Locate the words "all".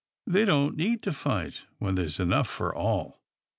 2.73-3.21